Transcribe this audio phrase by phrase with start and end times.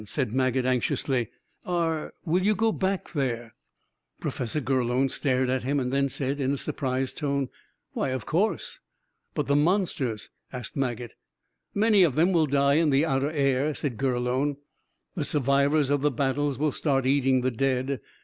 [0.03, 1.29] asked Maget anxiously.
[1.63, 3.53] "Are will you go back there?"
[4.19, 7.49] Professor Gurlone stared at him, and then said, in a surprised tone,
[7.93, 8.79] "Why, of course!"
[9.35, 11.13] "But the monsters?" asked Maget.
[11.75, 14.57] "Many of them will die in the outer air," said Gurlone.
[15.13, 18.01] "The survivors of the battles will start eating the dead.